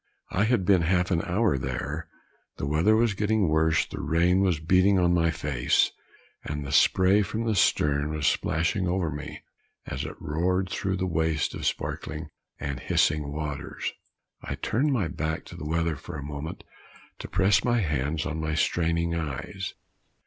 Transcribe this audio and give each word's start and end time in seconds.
I 0.31 0.45
had 0.45 0.65
been 0.65 0.81
half 0.81 1.11
an 1.11 1.21
hour 1.25 1.59
there, 1.59 2.07
the 2.57 2.65
weather 2.65 2.95
was 2.95 3.13
getting 3.13 3.47
worse, 3.47 3.85
the 3.85 4.01
rain 4.01 4.41
was 4.41 4.59
beating 4.59 4.97
in 4.97 5.13
my 5.13 5.29
face, 5.29 5.91
and 6.43 6.65
the 6.65 6.71
spray 6.71 7.21
from 7.21 7.43
the 7.45 7.53
stern 7.53 8.09
was 8.09 8.25
splashing 8.25 8.87
over 8.87 9.11
me, 9.11 9.43
as 9.85 10.03
it 10.03 10.19
roared 10.19 10.71
through 10.71 10.97
the 10.97 11.05
waste 11.05 11.53
of 11.53 11.67
sparkling 11.67 12.31
and 12.59 12.79
hissing 12.79 13.31
waters. 13.31 13.93
I 14.41 14.55
turned 14.55 14.91
my 14.91 15.07
back 15.07 15.45
to 15.45 15.55
the 15.55 15.67
weather 15.69 15.95
for 15.95 16.15
a 16.17 16.23
moment 16.23 16.63
to 17.19 17.27
press 17.27 17.63
my 17.63 17.81
hands 17.81 18.25
on 18.25 18.39
my 18.41 18.55
straining 18.55 19.13
eyes. 19.13 19.75